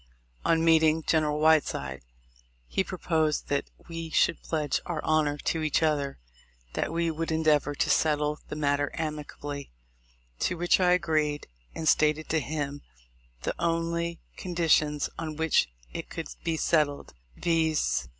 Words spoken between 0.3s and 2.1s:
On meeting General Whiteside,